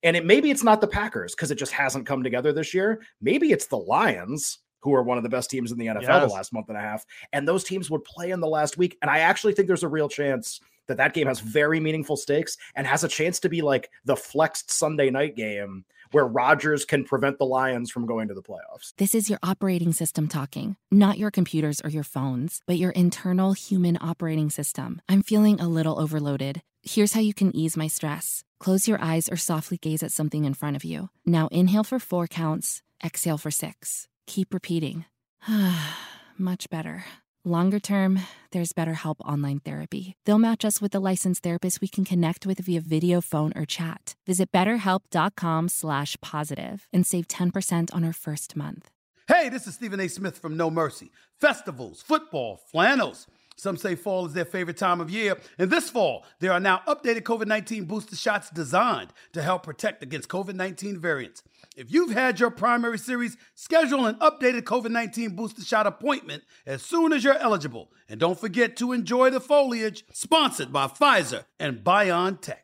and 0.05 0.17
it 0.17 0.25
maybe 0.25 0.51
it's 0.51 0.63
not 0.63 0.81
the 0.81 0.87
Packers 0.87 1.35
because 1.35 1.51
it 1.51 1.57
just 1.57 1.73
hasn't 1.73 2.07
come 2.07 2.23
together 2.23 2.53
this 2.53 2.73
year. 2.73 3.03
Maybe 3.21 3.51
it's 3.51 3.67
the 3.67 3.79
Lions 3.79 4.61
who 4.81 4.95
are 4.95 5.03
one 5.03 5.17
of 5.17 5.25
the 5.25 5.31
best 5.31 5.51
teams 5.51 5.73
in 5.73 5.79
the 5.79 5.87
NFL 5.87 6.03
yes. 6.03 6.29
the 6.29 6.35
last 6.35 6.53
month 6.53 6.69
and 6.69 6.77
a 6.77 6.81
half. 6.81 7.05
And 7.33 7.49
those 7.49 7.65
teams 7.65 7.91
would 7.91 8.05
play 8.05 8.31
in 8.31 8.41
the 8.41 8.47
last 8.47 8.77
week. 8.77 8.99
And 9.01 9.11
I 9.11 9.21
actually 9.21 9.55
think 9.55 9.67
there's 9.67 9.83
a 9.83 9.89
real 9.89 10.11
chance 10.11 10.61
that 10.89 10.99
that 10.99 11.15
game 11.15 11.27
has 11.27 11.41
very 11.41 11.81
meaningful 11.81 12.19
stakes 12.19 12.59
and 12.75 12.87
has 12.87 13.03
a 13.03 13.09
chance 13.09 13.41
to 13.41 13.49
be 13.49 13.63
like 13.63 13.91
the 14.05 14.15
flexed 14.15 14.71
Sunday 14.71 15.09
night 15.09 15.37
game 15.37 15.87
where 16.11 16.27
Rodgers 16.27 16.85
can 16.85 17.03
prevent 17.03 17.39
the 17.39 17.47
Lions 17.47 17.91
from 17.91 18.07
going 18.07 18.29
to 18.29 18.35
the 18.35 18.43
playoffs. 18.43 18.93
This 18.99 19.15
is 19.15 19.31
your 19.31 19.39
operating 19.43 19.93
system 19.93 20.29
talking, 20.29 20.77
not 20.91 21.19
your 21.19 21.31
computers 21.31 21.81
or 21.83 21.89
your 21.89 22.05
phones, 22.05 22.61
but 22.67 22.77
your 22.77 22.91
internal 22.93 23.55
human 23.55 23.99
operating 24.01 24.51
system. 24.51 25.01
I'm 25.09 25.23
feeling 25.23 25.61
a 25.61 25.69
little 25.69 25.99
overloaded. 25.99 26.63
Here's 26.83 27.15
how 27.15 27.21
you 27.21 27.33
can 27.35 27.57
ease 27.57 27.77
my 27.77 27.89
stress. 27.89 28.45
Close 28.65 28.89
your 28.89 28.99
eyes 29.03 29.29
or 29.29 29.37
softly 29.37 29.77
gaze 29.77 30.03
at 30.03 30.11
something 30.11 30.47
in 30.47 30.55
front 30.55 30.75
of 30.75 30.85
you. 30.85 31.11
Now 31.27 31.49
inhale 31.49 31.85
for 31.85 31.99
four 31.99 32.27
counts, 32.27 32.81
exhale 33.05 33.37
for 33.37 33.51
six. 33.51 34.09
Keep 34.27 34.55
repeating. 34.55 35.05
Much 36.39 36.71
better. 36.71 37.05
Longer 37.45 37.79
term, 37.79 38.21
there's 38.53 38.73
BetterHelp 38.73 39.17
Online 39.21 39.61
Therapy. 39.61 40.15
They'll 40.25 40.39
match 40.39 40.65
us 40.65 40.81
with 40.81 40.95
a 40.95 40.99
licensed 40.99 41.43
therapist 41.43 41.83
we 41.83 41.89
can 41.89 42.07
connect 42.07 42.47
with 42.47 42.59
via 42.59 42.81
video, 42.81 43.21
phone, 43.21 43.53
or 43.55 43.67
chat. 43.67 44.15
Visit 44.27 44.51
betterhelp.com 44.51 45.69
slash 45.69 46.17
positive 46.23 46.89
and 46.91 47.07
save 47.07 47.29
10% 47.29 47.95
on 47.95 48.03
our 48.03 48.15
first 48.15 48.57
month. 48.57 48.89
Hey, 49.29 49.51
this 49.51 49.67
is 49.67 49.75
Stephen 49.75 50.01
A. 50.01 50.09
Smith 50.09 50.39
from 50.39 50.57
Know 50.57 50.71
Mercy. 50.71 51.11
Festivals, 51.39 52.01
football, 52.01 52.63
flannels. 52.73 53.27
Some 53.57 53.77
say 53.77 53.95
fall 53.95 54.27
is 54.27 54.33
their 54.33 54.45
favorite 54.45 54.77
time 54.77 55.01
of 55.01 55.11
year. 55.11 55.37
And 55.59 55.71
this 55.71 55.89
fall, 55.89 56.25
there 56.41 56.53
are 56.53 56.61
now 56.61 56.83
updated 56.89 57.23
COVID 57.23 57.47
19 57.47 57.85
booster 57.85 58.17
shots 58.17 58.51
designed 58.51 59.13
to 59.33 59.43
help 59.43 59.63
protect 59.63 60.03
against 60.03 60.29
COVID 60.29 60.55
19 60.55 60.99
variants. 60.99 61.43
If 61.77 61.93
you've 61.93 62.13
had 62.13 62.41
your 62.41 62.51
primary 62.51 62.99
series, 62.99 63.37
schedule 63.55 64.07
an 64.07 64.17
updated 64.17 64.63
COVID 64.63 64.91
19 64.91 65.37
booster 65.37 65.63
shot 65.63 65.87
appointment 65.87 66.45
as 66.67 66.83
soon 66.83 67.13
as 67.13 67.25
you're 67.25 67.39
eligible. 67.39 67.91
And 68.09 68.21
don't 68.21 68.39
forget 68.39 68.77
to 68.79 68.93
enjoy 68.93 69.31
the 69.31 69.41
foliage, 69.41 70.05
sponsored 70.13 70.73
by 70.73 70.87
Pfizer 70.89 71.45
and 71.59 71.79
BioNTech. 71.79 72.57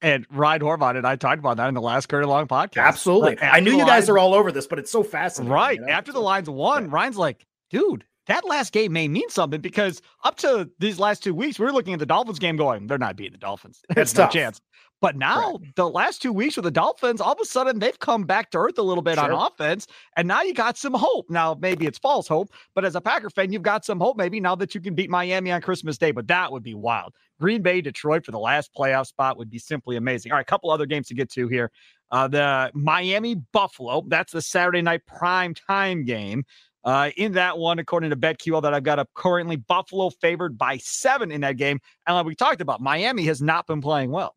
And 0.00 0.26
Ryan 0.30 0.60
Horvath 0.60 0.96
and 0.96 1.06
I 1.06 1.16
talked 1.16 1.40
about 1.40 1.56
that 1.56 1.68
in 1.68 1.74
the 1.74 1.80
last 1.80 2.08
Curd 2.08 2.22
and 2.22 2.30
Long 2.30 2.46
podcast. 2.46 2.82
Absolutely. 2.82 3.30
Like, 3.30 3.42
I 3.42 3.58
knew 3.60 3.76
you 3.76 3.84
guys 3.84 4.08
are 4.08 4.16
all 4.16 4.32
over 4.32 4.52
this, 4.52 4.66
but 4.66 4.78
it's 4.78 4.92
so 4.92 5.02
fascinating. 5.02 5.52
Right. 5.52 5.78
You 5.78 5.86
know? 5.86 5.92
After 5.92 6.12
the 6.12 6.20
Lions 6.20 6.48
won, 6.48 6.88
Ryan's 6.88 7.16
like, 7.16 7.44
dude, 7.70 8.04
that 8.28 8.46
last 8.46 8.72
game 8.72 8.92
may 8.92 9.08
mean 9.08 9.28
something 9.28 9.60
because 9.60 10.00
up 10.22 10.36
to 10.38 10.70
these 10.78 10.98
last 10.98 11.22
two 11.22 11.34
weeks, 11.34 11.58
we 11.58 11.64
were 11.64 11.72
looking 11.72 11.94
at 11.94 11.98
the 11.98 12.06
Dolphins 12.06 12.38
game 12.38 12.56
going, 12.56 12.86
they're 12.86 12.98
not 12.98 13.16
beating 13.16 13.32
the 13.32 13.38
Dolphins. 13.38 13.82
There's 13.94 14.16
no 14.16 14.28
chance. 14.28 14.60
But 15.00 15.16
now 15.16 15.52
right. 15.52 15.76
the 15.76 15.88
last 15.88 16.20
two 16.20 16.32
weeks 16.32 16.56
with 16.56 16.64
the 16.64 16.70
Dolphins, 16.70 17.20
all 17.20 17.32
of 17.32 17.38
a 17.40 17.44
sudden 17.44 17.78
they've 17.78 17.98
come 17.98 18.24
back 18.24 18.50
to 18.50 18.58
earth 18.58 18.78
a 18.78 18.82
little 18.82 19.02
bit 19.02 19.16
sure. 19.18 19.32
on 19.32 19.46
offense. 19.46 19.86
And 20.16 20.26
now 20.26 20.42
you 20.42 20.52
got 20.52 20.76
some 20.76 20.94
hope. 20.94 21.30
Now, 21.30 21.56
maybe 21.60 21.86
it's 21.86 21.98
false 21.98 22.26
hope, 22.26 22.50
but 22.74 22.84
as 22.84 22.96
a 22.96 23.00
Packer 23.00 23.30
fan, 23.30 23.52
you've 23.52 23.62
got 23.62 23.84
some 23.84 24.00
hope 24.00 24.16
maybe 24.16 24.40
now 24.40 24.56
that 24.56 24.74
you 24.74 24.80
can 24.80 24.94
beat 24.94 25.08
Miami 25.08 25.52
on 25.52 25.60
Christmas 25.60 25.98
Day. 25.98 26.10
But 26.10 26.26
that 26.28 26.50
would 26.50 26.64
be 26.64 26.74
wild. 26.74 27.14
Green 27.40 27.62
Bay, 27.62 27.80
Detroit 27.80 28.24
for 28.24 28.32
the 28.32 28.38
last 28.38 28.74
playoff 28.76 29.06
spot 29.06 29.38
would 29.38 29.50
be 29.50 29.60
simply 29.60 29.96
amazing. 29.96 30.32
All 30.32 30.38
right, 30.38 30.42
a 30.42 30.44
couple 30.44 30.70
other 30.70 30.86
games 30.86 31.06
to 31.08 31.14
get 31.14 31.30
to 31.32 31.46
here. 31.46 31.70
Uh, 32.10 32.26
the 32.26 32.70
Miami 32.74 33.36
Buffalo, 33.52 34.02
that's 34.08 34.32
the 34.32 34.42
Saturday 34.42 34.82
night 34.82 35.02
prime 35.06 35.54
time 35.54 36.04
game. 36.04 36.44
Uh, 36.84 37.10
in 37.16 37.32
that 37.32 37.58
one, 37.58 37.78
according 37.78 38.10
to 38.10 38.16
BetQL, 38.16 38.62
that 38.62 38.72
I've 38.72 38.84
got 38.84 38.98
up 38.98 39.08
currently, 39.14 39.56
Buffalo 39.56 40.10
favored 40.10 40.56
by 40.56 40.78
seven 40.78 41.30
in 41.30 41.40
that 41.42 41.56
game. 41.56 41.80
And 42.06 42.16
like 42.16 42.26
we 42.26 42.34
talked 42.34 42.60
about, 42.60 42.80
Miami 42.80 43.24
has 43.24 43.42
not 43.42 43.66
been 43.66 43.80
playing 43.80 44.10
well. 44.10 44.36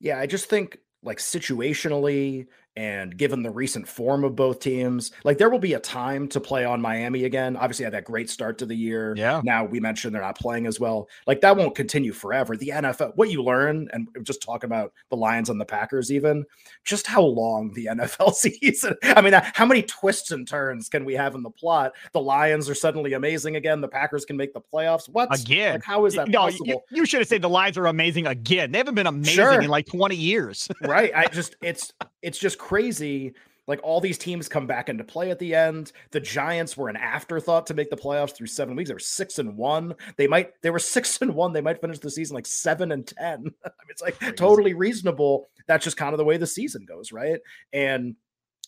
Yeah, 0.00 0.18
I 0.18 0.26
just 0.26 0.46
think 0.46 0.78
like 1.02 1.18
situationally 1.18 2.46
And 2.76 3.16
given 3.16 3.42
the 3.42 3.50
recent 3.50 3.86
form 3.86 4.24
of 4.24 4.34
both 4.34 4.60
teams, 4.60 5.12
like 5.24 5.36
there 5.36 5.50
will 5.50 5.58
be 5.58 5.74
a 5.74 5.80
time 5.80 6.26
to 6.28 6.40
play 6.40 6.64
on 6.64 6.80
Miami 6.80 7.24
again. 7.24 7.56
Obviously, 7.56 7.84
had 7.84 7.92
that 7.92 8.04
great 8.04 8.30
start 8.30 8.58
to 8.58 8.66
the 8.66 8.74
year. 8.74 9.14
Yeah. 9.16 9.42
Now 9.44 9.64
we 9.64 9.78
mentioned 9.78 10.14
they're 10.14 10.22
not 10.22 10.38
playing 10.38 10.66
as 10.66 10.80
well. 10.80 11.08
Like 11.26 11.42
that 11.42 11.56
won't 11.56 11.74
continue 11.74 12.12
forever. 12.12 12.56
The 12.56 12.72
NFL, 12.74 13.12
what 13.16 13.30
you 13.30 13.42
learn, 13.42 13.88
and 13.92 14.08
just 14.22 14.40
talk 14.42 14.64
about 14.64 14.92
the 15.10 15.16
Lions 15.16 15.50
and 15.50 15.60
the 15.60 15.66
Packers, 15.66 16.10
even 16.10 16.44
just 16.84 17.06
how 17.06 17.22
long 17.22 17.72
the 17.74 17.86
NFL 17.92 18.32
season. 18.34 18.94
I 19.02 19.20
mean, 19.20 19.34
uh, 19.34 19.44
how 19.52 19.66
many 19.66 19.82
twists 19.82 20.30
and 20.30 20.48
turns 20.48 20.88
can 20.88 21.04
we 21.04 21.14
have 21.14 21.34
in 21.34 21.42
the 21.42 21.50
plot? 21.50 21.92
The 22.12 22.20
Lions 22.20 22.70
are 22.70 22.74
suddenly 22.74 23.12
amazing 23.12 23.56
again. 23.56 23.80
The 23.80 23.88
Packers 23.88 24.24
can 24.24 24.36
make 24.36 24.54
the 24.54 24.62
playoffs. 24.62 25.08
What 25.08 25.28
again? 25.38 25.74
Like, 25.74 25.84
how 25.84 26.06
is 26.06 26.14
that 26.14 26.28
no, 26.28 26.40
possible? 26.40 26.66
You, 26.90 26.98
you 26.98 27.06
should 27.06 27.20
have 27.20 27.28
said 27.28 27.42
the 27.42 27.48
Lions 27.48 27.76
are 27.76 27.86
amazing 27.86 28.26
again. 28.26 28.72
They 28.72 28.78
haven't 28.78 28.94
been 28.94 29.06
amazing 29.06 29.34
sure. 29.34 29.60
in 29.60 29.68
like 29.68 29.86
20 29.86 30.16
years. 30.16 30.68
right. 30.82 31.12
I 31.14 31.26
just 31.26 31.56
it's 31.62 31.92
it's 32.22 32.38
just 32.38 32.58
crazy. 32.58 33.34
Like 33.68 33.80
all 33.84 34.00
these 34.00 34.18
teams 34.18 34.48
come 34.48 34.66
back 34.66 34.88
into 34.88 35.04
play 35.04 35.30
at 35.30 35.38
the 35.38 35.54
end. 35.54 35.92
The 36.10 36.18
Giants 36.18 36.76
were 36.76 36.88
an 36.88 36.96
afterthought 36.96 37.66
to 37.68 37.74
make 37.74 37.90
the 37.90 37.96
playoffs 37.96 38.34
through 38.34 38.48
seven 38.48 38.74
weeks. 38.74 38.90
They 38.90 38.94
were 38.94 38.98
six 38.98 39.38
and 39.38 39.56
one. 39.56 39.94
They 40.16 40.26
might 40.26 40.60
they 40.62 40.70
were 40.70 40.78
six 40.80 41.20
and 41.22 41.34
one. 41.34 41.52
They 41.52 41.60
might 41.60 41.80
finish 41.80 41.98
the 41.98 42.10
season 42.10 42.34
like 42.34 42.46
seven 42.46 42.90
and 42.92 43.06
ten. 43.06 43.38
I 43.64 43.68
mean, 43.68 43.88
it's 43.88 44.02
like 44.02 44.18
crazy. 44.18 44.34
totally 44.34 44.74
reasonable. 44.74 45.48
That's 45.68 45.84
just 45.84 45.96
kind 45.96 46.12
of 46.12 46.18
the 46.18 46.24
way 46.24 46.38
the 46.38 46.46
season 46.46 46.84
goes, 46.84 47.12
right? 47.12 47.40
And 47.72 48.16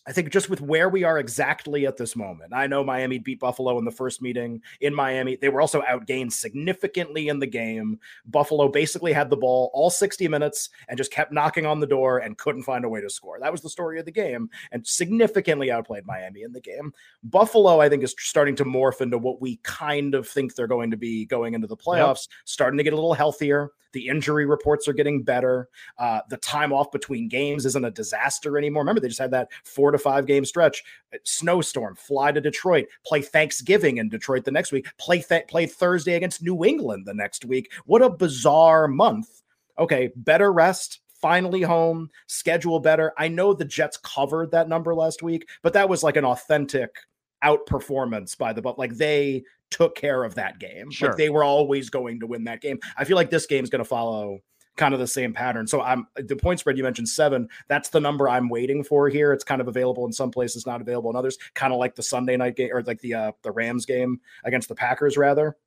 I 0.07 0.11
think 0.11 0.29
just 0.31 0.49
with 0.49 0.61
where 0.61 0.87
we 0.87 1.03
are 1.03 1.17
exactly 1.17 1.87
at 1.87 1.97
this 1.97 2.15
moment, 2.15 2.53
I 2.53 2.67
know 2.67 2.83
Miami 2.83 3.17
beat 3.17 3.39
Buffalo 3.39 3.79
in 3.79 3.85
the 3.85 3.91
first 3.91 4.21
meeting 4.21 4.61
in 4.79 4.93
Miami. 4.93 5.35
They 5.35 5.49
were 5.49 5.61
also 5.61 5.81
outgained 5.81 6.31
significantly 6.31 7.27
in 7.27 7.39
the 7.39 7.47
game. 7.47 7.99
Buffalo 8.27 8.67
basically 8.67 9.13
had 9.13 9.31
the 9.31 9.37
ball 9.37 9.71
all 9.73 9.89
60 9.89 10.27
minutes 10.27 10.69
and 10.87 10.97
just 10.97 11.11
kept 11.11 11.31
knocking 11.31 11.65
on 11.65 11.79
the 11.79 11.87
door 11.87 12.19
and 12.19 12.37
couldn't 12.37 12.63
find 12.63 12.85
a 12.85 12.89
way 12.89 13.01
to 13.01 13.09
score. 13.09 13.39
That 13.39 13.51
was 13.51 13.61
the 13.61 13.69
story 13.69 13.99
of 13.99 14.05
the 14.05 14.11
game 14.11 14.49
and 14.71 14.85
significantly 14.85 15.71
outplayed 15.71 16.05
Miami 16.05 16.43
in 16.43 16.53
the 16.53 16.61
game. 16.61 16.93
Buffalo, 17.23 17.81
I 17.81 17.89
think, 17.89 18.03
is 18.03 18.13
starting 18.19 18.55
to 18.57 18.65
morph 18.65 19.01
into 19.01 19.17
what 19.17 19.41
we 19.41 19.57
kind 19.63 20.13
of 20.13 20.27
think 20.27 20.53
they're 20.53 20.67
going 20.67 20.91
to 20.91 20.97
be 20.97 21.25
going 21.25 21.55
into 21.55 21.67
the 21.67 21.77
playoffs, 21.77 22.27
yep. 22.27 22.43
starting 22.45 22.77
to 22.77 22.83
get 22.83 22.93
a 22.93 22.97
little 22.97 23.15
healthier. 23.15 23.71
The 23.95 24.09
injury 24.09 24.45
reports 24.45 24.89
are 24.89 24.93
getting 24.93 25.23
better. 25.23 25.69
Uh, 25.97 26.19
the 26.29 26.35
time 26.35 26.73
off 26.73 26.91
between 26.91 27.29
games 27.29 27.65
isn't 27.65 27.85
a 27.85 27.91
disaster 27.91 28.57
anymore. 28.57 28.81
Remember, 28.81 28.99
they 28.99 29.07
just 29.07 29.21
had 29.21 29.31
that 29.31 29.47
four 29.63 29.91
to 29.91 29.97
five 29.97 30.25
game 30.25 30.43
stretch. 30.43 30.83
Uh, 31.13 31.17
snowstorm, 31.23 31.95
fly 31.95 32.33
to 32.33 32.41
Detroit, 32.41 32.87
play 33.05 33.21
Thanksgiving 33.21 33.99
in 33.99 34.09
Detroit 34.09 34.43
the 34.43 34.51
next 34.51 34.73
week, 34.73 34.85
play 34.97 35.21
th- 35.21 35.47
play 35.47 35.65
Thursday 35.65 36.15
against 36.15 36.43
New 36.43 36.65
England 36.65 37.05
the 37.05 37.13
next 37.13 37.45
week. 37.45 37.71
What 37.85 38.01
a 38.01 38.09
bizarre 38.09 38.89
month. 38.89 39.41
Okay, 39.79 40.11
better 40.17 40.51
rest, 40.51 40.99
finally 41.21 41.61
home, 41.61 42.09
schedule 42.27 42.81
better. 42.81 43.13
I 43.17 43.29
know 43.29 43.53
the 43.53 43.63
Jets 43.63 43.95
covered 43.95 44.51
that 44.51 44.67
number 44.67 44.93
last 44.93 45.23
week, 45.23 45.47
but 45.63 45.71
that 45.71 45.87
was 45.87 46.03
like 46.03 46.17
an 46.17 46.25
authentic 46.25 46.97
outperformance 47.45 48.37
by 48.37 48.51
the 48.51 48.61
but 48.61 48.77
like 48.77 48.95
they 48.95 49.43
took 49.75 49.95
care 49.95 50.23
of 50.23 50.35
that 50.35 50.57
game. 50.57 50.89
Sure. 50.89 51.09
Like 51.09 51.17
they 51.17 51.29
were 51.29 51.43
always 51.43 51.89
going 51.89 52.21
to 52.21 52.27
win 52.27 52.45
that 52.45 52.61
game. 52.61 52.79
I 52.97 53.03
feel 53.03 53.17
like 53.17 53.29
this 53.29 53.45
game 53.45 53.61
is 53.61 53.69
going 53.69 53.83
to 53.83 53.87
follow 53.87 54.39
kind 54.77 54.93
of 54.93 55.01
the 55.01 55.07
same 55.07 55.33
pattern. 55.33 55.67
So 55.67 55.81
I'm 55.81 56.07
the 56.15 56.37
point 56.37 56.61
spread 56.61 56.77
you 56.77 56.83
mentioned 56.83 57.09
seven. 57.09 57.49
That's 57.67 57.89
the 57.89 57.99
number 57.99 58.29
I'm 58.29 58.47
waiting 58.47 58.85
for 58.85 59.09
here. 59.09 59.33
It's 59.33 59.43
kind 59.43 59.59
of 59.59 59.67
available 59.67 60.05
in 60.05 60.13
some 60.13 60.31
places, 60.31 60.65
not 60.65 60.79
available 60.79 61.09
in 61.09 61.17
others. 61.17 61.37
Kind 61.55 61.73
of 61.73 61.79
like 61.79 61.95
the 61.95 62.03
Sunday 62.03 62.37
night 62.37 62.55
game 62.55 62.69
or 62.71 62.83
like 62.83 63.01
the 63.01 63.15
uh, 63.15 63.31
the 63.41 63.51
Rams 63.51 63.85
game 63.85 64.21
against 64.45 64.69
the 64.69 64.75
Packers, 64.75 65.17
rather. 65.17 65.57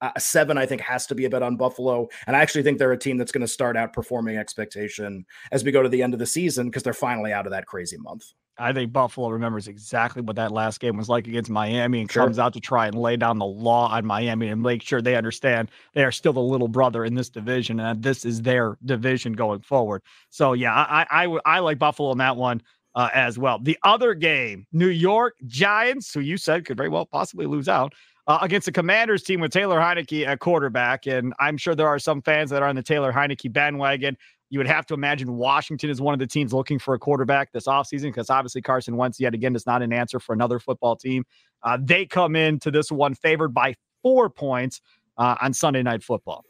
Uh, 0.00 0.18
seven, 0.18 0.56
I 0.56 0.64
think, 0.64 0.80
has 0.80 1.06
to 1.08 1.14
be 1.14 1.26
a 1.26 1.30
bet 1.30 1.42
on 1.42 1.56
Buffalo. 1.56 2.08
And 2.26 2.34
I 2.34 2.40
actually 2.40 2.64
think 2.64 2.78
they're 2.78 2.90
a 2.90 2.98
team 2.98 3.18
that's 3.18 3.32
going 3.32 3.42
to 3.42 3.48
start 3.48 3.76
outperforming 3.76 4.36
expectation 4.36 5.26
as 5.52 5.62
we 5.62 5.72
go 5.72 5.82
to 5.82 5.88
the 5.88 6.02
end 6.02 6.12
of 6.12 6.18
the 6.18 6.26
season 6.26 6.66
because 6.68 6.82
they're 6.82 6.92
finally 6.92 7.32
out 7.32 7.46
of 7.46 7.52
that 7.52 7.66
crazy 7.66 7.98
month. 7.98 8.32
I 8.58 8.72
think 8.72 8.92
Buffalo 8.92 9.30
remembers 9.30 9.66
exactly 9.66 10.22
what 10.22 10.36
that 10.36 10.52
last 10.52 10.80
game 10.80 10.96
was 10.96 11.08
like 11.08 11.26
against 11.26 11.50
Miami 11.50 12.02
and 12.02 12.10
sure. 12.10 12.24
comes 12.24 12.38
out 12.38 12.52
to 12.52 12.60
try 12.60 12.86
and 12.86 12.94
lay 12.94 13.16
down 13.16 13.38
the 13.38 13.46
law 13.46 13.88
on 13.90 14.04
Miami 14.04 14.48
and 14.48 14.62
make 14.62 14.82
sure 14.82 15.00
they 15.00 15.16
understand 15.16 15.70
they 15.94 16.04
are 16.04 16.12
still 16.12 16.32
the 16.32 16.40
little 16.40 16.68
brother 16.68 17.04
in 17.04 17.14
this 17.14 17.30
division 17.30 17.80
and 17.80 18.02
this 18.02 18.24
is 18.24 18.42
their 18.42 18.76
division 18.84 19.32
going 19.32 19.60
forward. 19.60 20.02
So, 20.30 20.52
yeah, 20.52 20.72
I, 20.74 21.06
I, 21.10 21.38
I 21.46 21.58
like 21.60 21.78
Buffalo 21.78 22.12
in 22.12 22.18
that 22.18 22.36
one. 22.36 22.62
Uh, 22.94 23.08
as 23.14 23.38
well. 23.38 23.58
The 23.58 23.78
other 23.84 24.12
game, 24.12 24.66
New 24.70 24.88
York 24.88 25.36
Giants, 25.46 26.12
who 26.12 26.20
you 26.20 26.36
said 26.36 26.66
could 26.66 26.76
very 26.76 26.90
well 26.90 27.06
possibly 27.06 27.46
lose 27.46 27.66
out, 27.66 27.94
uh, 28.26 28.38
against 28.42 28.66
the 28.66 28.72
Commanders 28.72 29.22
team 29.22 29.40
with 29.40 29.50
Taylor 29.50 29.80
Heinicke 29.80 30.26
at 30.26 30.40
quarterback. 30.40 31.06
And 31.06 31.34
I'm 31.40 31.56
sure 31.56 31.74
there 31.74 31.88
are 31.88 31.98
some 31.98 32.22
fans 32.22 32.50
that 32.50 32.62
are 32.62 32.68
on 32.68 32.76
the 32.76 32.82
Taylor 32.82 33.12
Heinicke 33.12 33.52
bandwagon. 33.52 34.16
You 34.52 34.58
would 34.58 34.66
have 34.66 34.84
to 34.88 34.94
imagine 34.94 35.32
Washington 35.32 35.88
is 35.88 35.98
one 35.98 36.12
of 36.12 36.20
the 36.20 36.26
teams 36.26 36.52
looking 36.52 36.78
for 36.78 36.92
a 36.92 36.98
quarterback 36.98 37.52
this 37.52 37.66
offseason 37.66 38.02
because 38.02 38.28
obviously 38.28 38.60
Carson 38.60 38.98
Wentz, 38.98 39.18
yet 39.18 39.32
again, 39.32 39.56
is 39.56 39.64
not 39.64 39.80
an 39.80 39.94
answer 39.94 40.20
for 40.20 40.34
another 40.34 40.58
football 40.58 40.94
team. 40.94 41.24
Uh, 41.62 41.78
they 41.80 42.04
come 42.04 42.36
into 42.36 42.70
this 42.70 42.92
one 42.92 43.14
favored 43.14 43.54
by 43.54 43.74
four 44.02 44.28
points 44.28 44.82
uh, 45.16 45.36
on 45.40 45.54
Sunday 45.54 45.82
Night 45.82 46.02
Football. 46.02 46.44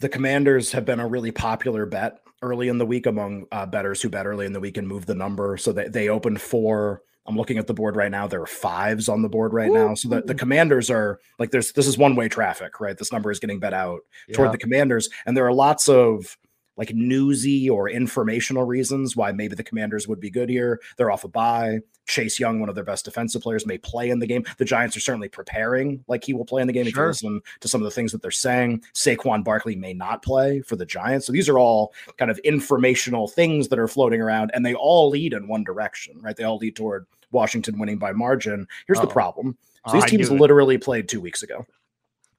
The 0.00 0.08
Commanders 0.08 0.72
have 0.72 0.86
been 0.86 1.00
a 1.00 1.06
really 1.06 1.30
popular 1.30 1.84
bet 1.84 2.20
early 2.40 2.68
in 2.68 2.78
the 2.78 2.86
week 2.86 3.04
among 3.04 3.44
uh, 3.52 3.66
bettors 3.66 4.00
who 4.00 4.08
bet 4.08 4.24
early 4.24 4.46
in 4.46 4.54
the 4.54 4.60
week 4.60 4.78
and 4.78 4.88
move 4.88 5.04
the 5.04 5.14
number. 5.14 5.58
So 5.58 5.70
they, 5.70 5.86
they 5.86 6.08
opened 6.08 6.40
four. 6.40 7.02
I'm 7.26 7.36
looking 7.36 7.58
at 7.58 7.66
the 7.66 7.74
board 7.74 7.94
right 7.94 8.10
now. 8.10 8.26
There 8.26 8.40
are 8.40 8.46
fives 8.46 9.06
on 9.06 9.20
the 9.20 9.28
board 9.28 9.52
right 9.52 9.68
Ooh. 9.68 9.74
now. 9.74 9.94
So 9.94 10.08
the, 10.08 10.22
the 10.22 10.34
commanders 10.34 10.88
are 10.88 11.20
like 11.38 11.50
there's 11.50 11.72
this 11.72 11.86
is 11.86 11.98
one 11.98 12.16
way 12.16 12.30
traffic, 12.30 12.80
right? 12.80 12.96
This 12.96 13.12
number 13.12 13.30
is 13.30 13.38
getting 13.38 13.60
bet 13.60 13.74
out 13.74 14.00
yeah. 14.28 14.34
toward 14.34 14.52
the 14.52 14.56
commanders. 14.56 15.10
And 15.26 15.36
there 15.36 15.46
are 15.46 15.52
lots 15.52 15.90
of 15.90 16.38
like 16.78 16.94
newsy 16.94 17.68
or 17.68 17.90
informational 17.90 18.64
reasons 18.64 19.16
why 19.16 19.32
maybe 19.32 19.54
the 19.54 19.64
commanders 19.64 20.08
would 20.08 20.20
be 20.20 20.30
good 20.30 20.48
here. 20.48 20.80
They're 20.96 21.10
off 21.10 21.24
a 21.24 21.28
bye. 21.28 21.80
Chase 22.06 22.40
Young, 22.40 22.58
one 22.58 22.70
of 22.70 22.74
their 22.74 22.84
best 22.84 23.04
defensive 23.04 23.42
players, 23.42 23.66
may 23.66 23.76
play 23.76 24.08
in 24.08 24.18
the 24.18 24.26
game. 24.26 24.44
The 24.56 24.64
Giants 24.64 24.96
are 24.96 25.00
certainly 25.00 25.28
preparing 25.28 26.02
like 26.08 26.24
he 26.24 26.32
will 26.32 26.46
play 26.46 26.62
in 26.62 26.66
the 26.66 26.72
game. 26.72 26.84
Sure. 26.84 26.90
If 27.10 27.22
you 27.22 27.28
listen 27.28 27.42
to 27.60 27.68
some 27.68 27.82
of 27.82 27.84
the 27.84 27.90
things 27.90 28.12
that 28.12 28.22
they're 28.22 28.30
saying, 28.30 28.82
Saquon 28.94 29.44
Barkley 29.44 29.76
may 29.76 29.92
not 29.92 30.22
play 30.22 30.62
for 30.62 30.76
the 30.76 30.86
Giants. 30.86 31.26
So 31.26 31.32
these 31.32 31.50
are 31.50 31.58
all 31.58 31.92
kind 32.16 32.30
of 32.30 32.38
informational 32.38 33.28
things 33.28 33.68
that 33.68 33.78
are 33.78 33.88
floating 33.88 34.22
around, 34.22 34.52
and 34.54 34.64
they 34.64 34.72
all 34.72 35.10
lead 35.10 35.34
in 35.34 35.48
one 35.48 35.64
direction, 35.64 36.18
right? 36.22 36.34
They 36.34 36.44
all 36.44 36.56
lead 36.56 36.76
toward 36.76 37.06
Washington 37.30 37.78
winning 37.78 37.98
by 37.98 38.12
margin. 38.12 38.66
Here's 38.86 38.98
Uh-oh. 38.98 39.06
the 39.06 39.12
problem. 39.12 39.58
So 39.86 39.94
these 39.94 40.06
teams 40.06 40.30
literally 40.30 40.78
played 40.78 41.08
two 41.08 41.20
weeks 41.20 41.42
ago. 41.42 41.66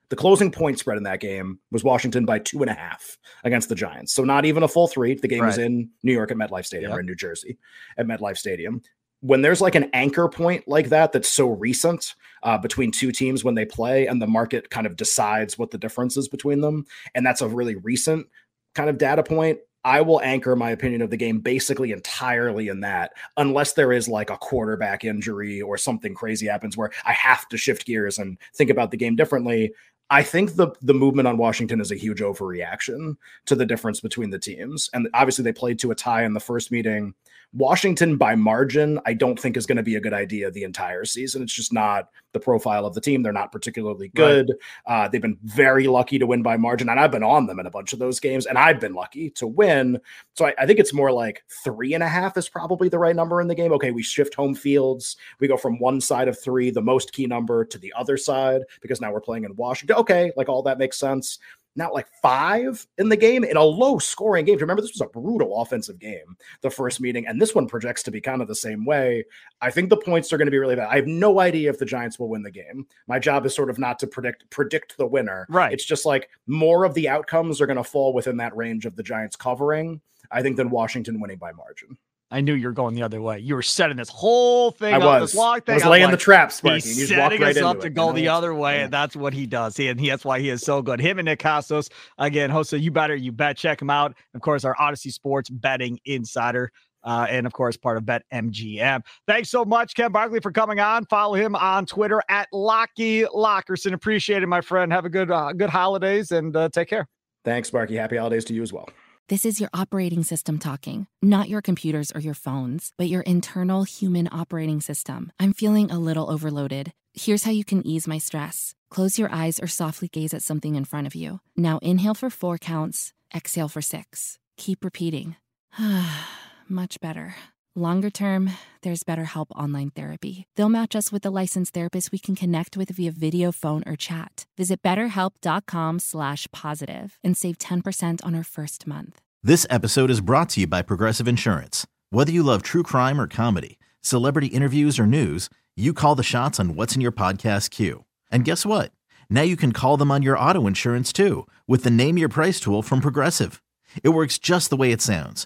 The 0.09 0.15
closing 0.15 0.51
point 0.51 0.79
spread 0.79 0.97
in 0.97 1.03
that 1.03 1.19
game 1.19 1.59
was 1.71 1.83
Washington 1.83 2.25
by 2.25 2.39
two 2.39 2.61
and 2.61 2.69
a 2.69 2.73
half 2.73 3.17
against 3.43 3.69
the 3.69 3.75
Giants. 3.75 4.13
So 4.13 4.23
not 4.23 4.45
even 4.45 4.63
a 4.63 4.67
full 4.67 4.87
three. 4.87 5.13
The 5.13 5.27
game 5.27 5.41
right. 5.41 5.47
was 5.47 5.57
in 5.57 5.89
New 6.03 6.13
York 6.13 6.31
at 6.31 6.37
MetLife 6.37 6.65
Stadium 6.65 6.89
yep. 6.89 6.97
or 6.97 6.99
in 7.01 7.05
New 7.05 7.15
Jersey 7.15 7.57
at 7.97 8.07
MetLife 8.07 8.37
Stadium. 8.37 8.81
When 9.21 9.41
there's 9.41 9.61
like 9.61 9.75
an 9.75 9.89
anchor 9.93 10.29
point 10.29 10.67
like 10.67 10.89
that 10.89 11.11
that's 11.11 11.29
so 11.29 11.49
recent 11.49 12.15
uh, 12.41 12.57
between 12.57 12.91
two 12.91 13.11
teams 13.11 13.43
when 13.43 13.53
they 13.53 13.65
play, 13.65 14.07
and 14.07 14.21
the 14.21 14.27
market 14.27 14.69
kind 14.69 14.87
of 14.87 14.95
decides 14.95 15.57
what 15.57 15.71
the 15.71 15.77
difference 15.77 16.15
is 16.15 16.29
between 16.29 16.61
them, 16.61 16.85
and 17.13 17.25
that's 17.25 17.41
a 17.41 17.47
really 17.47 17.75
recent 17.75 18.27
kind 18.75 18.89
of 18.89 18.97
data 18.97 19.21
point. 19.21 19.59
I 19.85 20.01
will 20.01 20.21
anchor 20.21 20.55
my 20.55 20.71
opinion 20.71 21.01
of 21.01 21.09
the 21.09 21.17
game 21.17 21.39
basically 21.39 21.91
entirely 21.91 22.67
in 22.67 22.81
that, 22.81 23.13
unless 23.37 23.73
there 23.73 23.93
is 23.93 24.09
like 24.09 24.29
a 24.29 24.37
quarterback 24.37 25.05
injury 25.05 25.61
or 25.61 25.77
something 25.77 26.13
crazy 26.13 26.47
happens 26.47 26.75
where 26.75 26.91
I 27.05 27.13
have 27.13 27.47
to 27.49 27.57
shift 27.57 27.85
gears 27.85 28.19
and 28.19 28.37
think 28.55 28.69
about 28.69 28.91
the 28.91 28.97
game 28.97 29.15
differently. 29.15 29.73
I 30.09 30.23
think 30.23 30.55
the 30.55 30.69
the 30.81 30.93
movement 30.93 31.27
on 31.27 31.37
Washington 31.37 31.79
is 31.79 31.91
a 31.91 31.95
huge 31.95 32.19
overreaction 32.19 33.15
to 33.45 33.55
the 33.55 33.65
difference 33.65 33.99
between 33.99 34.31
the 34.31 34.39
teams. 34.39 34.89
And 34.93 35.07
obviously 35.13 35.43
they 35.43 35.53
played 35.53 35.79
to 35.79 35.91
a 35.91 35.95
tie 35.95 36.23
in 36.23 36.33
the 36.33 36.39
first 36.39 36.71
meeting. 36.71 37.13
Washington 37.53 38.15
by 38.15 38.35
margin, 38.35 38.99
I 39.05 39.13
don't 39.13 39.39
think 39.39 39.57
is 39.57 39.65
going 39.65 39.77
to 39.77 39.83
be 39.83 39.95
a 39.95 40.01
good 40.01 40.13
idea 40.13 40.51
the 40.51 40.63
entire 40.63 41.03
season. 41.03 41.41
It's 41.41 41.53
just 41.53 41.73
not 41.73 42.09
the 42.31 42.39
profile 42.39 42.85
of 42.85 42.93
the 42.93 43.01
team. 43.01 43.23
They're 43.23 43.33
not 43.33 43.51
particularly 43.51 44.09
good. 44.09 44.51
Right. 44.87 45.05
Uh, 45.05 45.07
they've 45.07 45.21
been 45.21 45.39
very 45.43 45.87
lucky 45.87 46.19
to 46.19 46.27
win 46.27 46.43
by 46.43 46.57
margin, 46.57 46.89
and 46.89 46.99
I've 46.99 47.11
been 47.11 47.23
on 47.23 47.47
them 47.47 47.59
in 47.59 47.65
a 47.65 47.71
bunch 47.71 47.91
of 47.91 47.97
those 47.97 48.19
games, 48.19 48.45
and 48.45 48.57
I've 48.57 48.79
been 48.79 48.93
lucky 48.93 49.31
to 49.31 49.47
win. 49.47 49.99
So 50.35 50.45
I, 50.45 50.53
I 50.59 50.65
think 50.67 50.79
it's 50.79 50.93
more 50.93 51.11
like 51.11 51.43
three 51.63 51.95
and 51.95 52.03
a 52.03 52.07
half 52.07 52.37
is 52.37 52.47
probably 52.47 52.87
the 52.87 52.99
right 52.99 53.15
number 53.15 53.41
in 53.41 53.47
the 53.47 53.55
game. 53.55 53.73
Okay, 53.73 53.91
we 53.91 54.03
shift 54.03 54.35
home 54.35 54.53
fields. 54.53 55.17
We 55.39 55.47
go 55.47 55.57
from 55.57 55.79
one 55.79 56.01
side 56.01 56.27
of 56.27 56.39
three, 56.39 56.69
the 56.69 56.81
most 56.81 57.13
key 57.13 57.25
number, 57.25 57.65
to 57.65 57.79
the 57.79 57.93
other 57.97 58.17
side 58.17 58.61
because 58.81 59.01
now 59.01 59.11
we're 59.11 59.21
playing 59.21 59.45
in 59.45 59.55
Washington. 59.55 59.97
Okay, 59.97 60.31
like 60.37 60.49
all 60.49 60.61
that 60.63 60.77
makes 60.77 60.97
sense 60.99 61.39
not 61.79 61.93
like 61.93 62.07
five 62.21 62.85
in 62.99 63.09
the 63.09 63.17
game 63.17 63.43
in 63.43 63.57
a 63.57 63.63
low 63.63 63.97
scoring 63.97 64.45
game. 64.45 64.57
Remember, 64.57 64.81
this 64.81 64.93
was 64.93 65.01
a 65.01 65.19
brutal 65.19 65.61
offensive 65.61 65.97
game, 65.97 66.37
the 66.61 66.69
first 66.69 67.01
meeting, 67.01 67.25
and 67.25 67.41
this 67.41 67.55
one 67.55 67.67
projects 67.67 68.03
to 68.03 68.11
be 68.11 68.21
kind 68.21 68.41
of 68.41 68.47
the 68.47 68.53
same 68.53 68.85
way. 68.85 69.23
I 69.61 69.71
think 69.71 69.89
the 69.89 69.97
points 69.97 70.31
are 70.31 70.37
going 70.37 70.45
to 70.45 70.51
be 70.51 70.59
really 70.59 70.75
bad. 70.75 70.89
I 70.89 70.97
have 70.97 71.07
no 71.07 71.39
idea 71.39 71.69
if 71.71 71.79
the 71.79 71.85
Giants 71.85 72.19
will 72.19 72.29
win 72.29 72.43
the 72.43 72.51
game. 72.51 72.85
My 73.07 73.17
job 73.17 73.45
is 73.47 73.55
sort 73.55 73.71
of 73.71 73.79
not 73.79 73.97
to 73.99 74.07
predict 74.07 74.47
predict 74.51 74.97
the 74.97 75.07
winner. 75.07 75.47
Right. 75.49 75.73
It's 75.73 75.85
just 75.85 76.05
like 76.05 76.29
more 76.45 76.83
of 76.83 76.93
the 76.93 77.09
outcomes 77.09 77.61
are 77.61 77.67
going 77.67 77.77
to 77.77 77.83
fall 77.83 78.13
within 78.13 78.37
that 78.37 78.55
range 78.55 78.85
of 78.85 78.95
the 78.95 79.03
Giants 79.03 79.35
covering, 79.35 80.01
I 80.31 80.41
think, 80.41 80.57
than 80.57 80.69
Washington 80.69 81.19
winning 81.19 81.37
by 81.37 81.53
margin. 81.53 81.97
I 82.31 82.41
knew 82.41 82.53
you 82.53 82.67
were 82.67 82.73
going 82.73 82.93
the 82.93 83.01
other 83.01 83.21
way. 83.21 83.39
You 83.39 83.55
were 83.55 83.63
setting 83.63 83.97
this 83.97 84.09
whole 84.09 84.69
thing 84.69 84.93
I 84.93 84.97
up, 84.97 85.03
was. 85.03 85.31
this 85.31 85.35
long 85.35 85.61
thing. 85.61 85.73
I 85.73 85.75
was 85.77 85.85
laying 85.85 86.05
like, 86.05 86.11
the 86.11 86.17
traps, 86.17 86.55
Sparky. 86.55 86.81
He's 86.81 87.09
setting 87.09 87.41
right 87.41 87.57
us 87.57 87.63
up 87.63 87.79
to 87.79 87.87
it, 87.87 87.95
go 87.95 88.07
you 88.07 88.09
know? 88.09 88.15
the 88.15 88.27
other 88.27 88.53
way, 88.53 88.77
yeah. 88.77 88.83
and 88.83 88.93
that's 88.93 89.15
what 89.15 89.33
he 89.33 89.47
does. 89.47 89.75
He, 89.75 89.87
and 89.87 89.99
he, 89.99 90.09
that's 90.09 90.23
why 90.23 90.39
he 90.39 90.49
is 90.49 90.61
so 90.61 90.81
good. 90.81 90.99
Him 90.99 91.17
and 91.17 91.25
Nick 91.25 91.39
Kostos, 91.39 91.89
again, 92.19 92.51
host 92.51 92.71
of 92.73 92.81
You 92.81 92.91
Better, 92.91 93.15
You 93.15 93.31
Bet. 93.31 93.57
Check 93.57 93.81
him 93.81 93.89
out. 93.89 94.15
Of 94.35 94.41
course, 94.41 94.63
our 94.63 94.75
Audacy 94.75 95.11
Sports 95.11 95.49
Betting 95.49 95.99
Insider. 96.05 96.71
uh, 97.03 97.25
and 97.29 97.45
of 97.47 97.53
course, 97.53 97.77
part 97.77 97.97
of 97.97 98.03
BetMGM. 98.03 99.01
Thanks 99.27 99.49
so 99.49 99.65
much, 99.65 99.95
Ken 99.95 100.11
Barkley, 100.11 100.39
for 100.39 100.51
coming 100.51 100.79
on. 100.79 101.05
Follow 101.05 101.35
him 101.35 101.55
on 101.55 101.85
Twitter 101.85 102.21
at 102.29 102.47
Locky 102.51 103.23
Lockerson. 103.23 103.93
Appreciate 103.93 104.43
it, 104.43 104.47
my 104.47 104.61
friend. 104.61 104.91
Have 104.91 105.05
a 105.05 105.09
good 105.09 105.31
uh, 105.31 105.53
good 105.53 105.69
holidays 105.69 106.31
and 106.31 106.55
uh, 106.55 106.69
take 106.69 106.89
care. 106.89 107.07
Thanks, 107.45 107.69
Sparky. 107.69 107.95
Happy 107.95 108.17
holidays 108.17 108.45
to 108.45 108.53
you 108.53 108.61
as 108.61 108.73
well. 108.73 108.89
This 109.29 109.45
is 109.45 109.59
your 109.59 109.69
operating 109.75 110.23
system 110.23 110.57
talking, 110.57 111.05
not 111.21 111.49
your 111.49 111.61
computers 111.61 112.11
or 112.11 112.19
your 112.19 112.33
phones, 112.33 112.93
but 112.97 113.09
your 113.09 113.21
internal 113.21 113.83
human 113.83 114.27
operating 114.31 114.81
system. 114.81 115.31
I'm 115.39 115.53
feeling 115.53 115.91
a 115.91 115.99
little 115.99 116.31
overloaded. 116.31 116.93
Here's 117.13 117.43
how 117.43 117.51
you 117.51 117.63
can 117.63 117.85
ease 117.85 118.07
my 118.07 118.17
stress. 118.17 118.73
Close 118.89 119.19
your 119.19 119.31
eyes 119.31 119.59
or 119.59 119.67
softly 119.67 120.07
gaze 120.07 120.33
at 120.33 120.41
something 120.41 120.73
in 120.73 120.83
front 120.83 121.05
of 121.05 121.13
you. 121.13 121.41
Now 121.55 121.77
inhale 121.83 122.15
for 122.15 122.31
four 122.31 122.57
counts, 122.57 123.13
exhale 123.31 123.69
for 123.69 123.83
six. 123.83 124.39
Keep 124.57 124.83
repeating. 124.83 125.35
Much 126.67 126.99
better. 126.99 127.35
Longer 127.75 128.09
term, 128.09 128.49
there's 128.81 129.03
BetterHelp 129.03 129.51
Online 129.51 129.91
Therapy. 129.91 130.45
They'll 130.55 130.69
match 130.69 130.95
us 130.95 131.11
with 131.11 131.23
a 131.23 131.29
licensed 131.29 131.71
therapist 131.71 132.11
we 132.11 132.17
can 132.17 132.35
connect 132.35 132.75
with 132.75 132.89
via 132.89 133.11
video, 133.11 133.51
phone, 133.51 133.83
or 133.85 133.95
chat. 133.95 134.47
Visit 134.57 134.81
betterhelp.com 134.81 135.99
slash 135.99 136.47
positive 136.51 137.19
and 137.23 137.37
save 137.37 137.59
10% 137.59 138.25
on 138.25 138.33
our 138.33 138.43
first 138.43 138.87
month. 138.87 139.21
This 139.43 139.67
episode 139.69 140.09
is 140.09 140.19
brought 140.19 140.49
to 140.49 140.61
you 140.61 140.67
by 140.67 140.81
Progressive 140.81 141.27
Insurance. 141.27 141.85
Whether 142.09 142.31
you 142.31 142.41
love 142.41 142.63
true 142.63 142.81
crime 142.81 143.21
or 143.21 143.27
comedy, 143.27 143.77
celebrity 144.01 144.47
interviews 144.47 144.97
or 144.97 145.05
news, 145.05 145.47
you 145.77 145.93
call 145.93 146.15
the 146.15 146.23
shots 146.23 146.59
on 146.59 146.73
what's 146.73 146.95
in 146.95 147.01
your 147.01 147.11
podcast 147.11 147.69
queue. 147.69 148.03
And 148.31 148.45
guess 148.45 148.65
what? 148.65 148.91
Now 149.29 149.43
you 149.43 149.55
can 149.55 149.73
call 149.73 149.95
them 149.95 150.09
on 150.09 150.23
your 150.23 150.39
auto 150.39 150.65
insurance 150.65 151.13
too 151.13 151.45
with 151.67 151.83
the 151.83 151.91
Name 151.91 152.17
Your 152.17 152.29
Price 152.29 152.59
tool 152.59 152.81
from 152.81 152.99
Progressive. 152.99 153.61
It 154.03 154.09
works 154.09 154.39
just 154.39 154.71
the 154.71 154.77
way 154.77 154.91
it 154.91 155.01
sounds 155.01 155.45